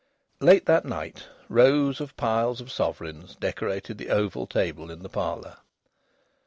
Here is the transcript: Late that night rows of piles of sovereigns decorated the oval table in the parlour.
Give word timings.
Late 0.39 0.65
that 0.65 0.83
night 0.83 1.27
rows 1.47 2.01
of 2.01 2.17
piles 2.17 2.59
of 2.59 2.71
sovereigns 2.71 3.35
decorated 3.35 3.99
the 3.99 4.09
oval 4.09 4.47
table 4.47 4.89
in 4.89 5.03
the 5.03 5.09
parlour. 5.09 5.57